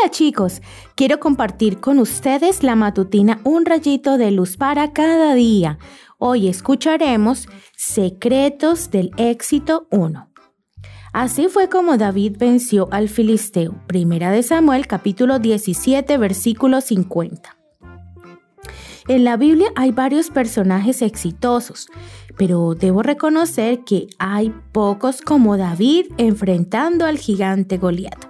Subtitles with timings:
[0.00, 0.62] Hola chicos,
[0.94, 5.78] quiero compartir con ustedes la matutina Un rayito de luz para cada día.
[6.18, 10.30] Hoy escucharemos Secretos del éxito 1.
[11.12, 13.74] Así fue como David venció al filisteo.
[13.88, 17.56] Primera de Samuel capítulo 17 versículo 50.
[19.08, 21.88] En la Biblia hay varios personajes exitosos,
[22.36, 28.28] pero debo reconocer que hay pocos como David enfrentando al gigante Goliat.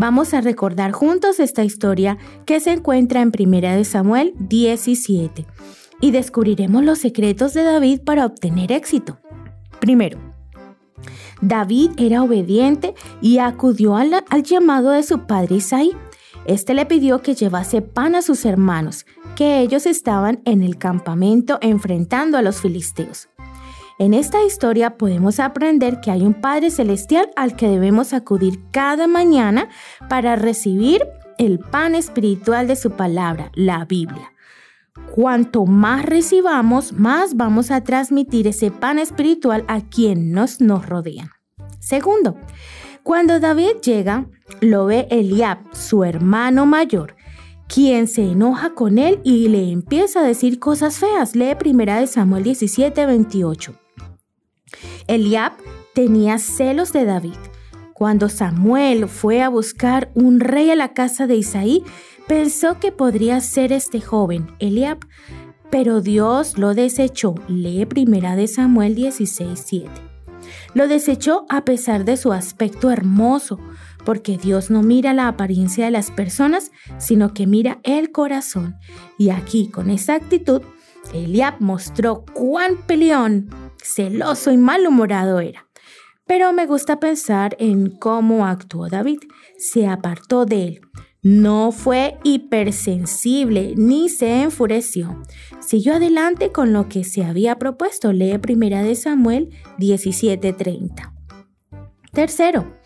[0.00, 5.44] Vamos a recordar juntos esta historia que se encuentra en 1 Samuel 17
[6.00, 9.18] y descubriremos los secretos de David para obtener éxito.
[9.80, 10.20] Primero,
[11.40, 15.90] David era obediente y acudió al, llamado de su padre Isaí.
[16.46, 19.04] Este le pidió que llevase pan a sus hermanos,
[19.34, 23.30] que ellos estaban en el campamento enfrentando a los filisteos.
[24.00, 29.08] En esta historia podemos aprender que hay un Padre Celestial al que debemos acudir cada
[29.08, 29.68] mañana
[30.08, 31.04] para recibir
[31.36, 34.32] el pan espiritual de su palabra, la Biblia.
[35.12, 41.30] Cuanto más recibamos, más vamos a transmitir ese pan espiritual a quien nos, nos rodean.
[41.80, 42.36] Segundo,
[43.02, 44.26] cuando David llega,
[44.60, 47.16] lo ve Eliab, su hermano mayor,
[47.66, 51.34] quien se enoja con él y le empieza a decir cosas feas.
[51.34, 53.87] Lee 1 Samuel 17, 28.
[55.08, 55.52] Eliab
[55.94, 57.38] tenía celos de David.
[57.94, 61.82] Cuando Samuel fue a buscar un rey a la casa de Isaí,
[62.28, 64.98] pensó que podría ser este joven, Eliab,
[65.70, 67.34] pero Dios lo desechó.
[67.48, 69.88] Lee primera de Samuel 16:7.
[70.74, 73.58] Lo desechó a pesar de su aspecto hermoso,
[74.04, 78.76] porque Dios no mira la apariencia de las personas, sino que mira el corazón.
[79.18, 80.62] Y aquí, con esa actitud,
[81.14, 83.48] Eliab mostró cuán peleón
[83.82, 85.66] celoso y malhumorado era.
[86.26, 89.20] Pero me gusta pensar en cómo actuó David.
[89.56, 90.80] Se apartó de él.
[91.22, 95.22] No fue hipersensible ni se enfureció.
[95.60, 98.12] Siguió adelante con lo que se había propuesto.
[98.12, 101.12] Lee primera de Samuel 17:30.
[102.12, 102.78] Tercero,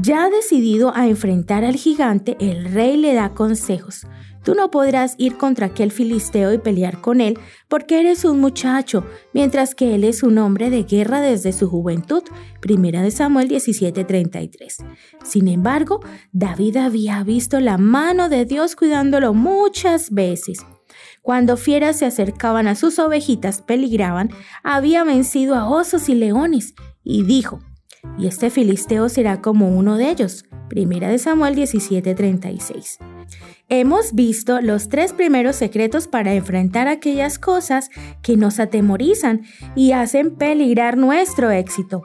[0.00, 4.06] ya decidido a enfrentar al gigante, el rey le da consejos.
[4.42, 9.04] Tú no podrás ir contra aquel filisteo y pelear con él porque eres un muchacho,
[9.34, 12.22] mientras que él es un hombre de guerra desde su juventud.
[12.60, 14.78] Primera de Samuel 17:33.
[15.22, 16.00] Sin embargo,
[16.32, 20.64] David había visto la mano de Dios cuidándolo muchas veces.
[21.22, 24.30] Cuando fieras se acercaban a sus ovejitas, peligraban,
[24.62, 26.74] había vencido a osos y leones,
[27.04, 27.60] y dijo,
[28.18, 30.44] y este filisteo será como uno de ellos.
[30.68, 32.98] Primera de Samuel 17:36.
[33.68, 37.90] Hemos visto los tres primeros secretos para enfrentar aquellas cosas
[38.22, 39.42] que nos atemorizan
[39.76, 42.02] y hacen peligrar nuestro éxito.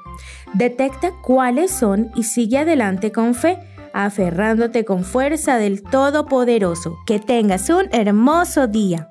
[0.54, 3.58] Detecta cuáles son y sigue adelante con fe,
[3.94, 6.98] aferrándote con fuerza del Todopoderoso.
[7.08, 9.10] Que tengas un hermoso día.